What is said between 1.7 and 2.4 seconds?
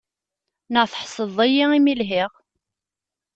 imi i lhiɣ?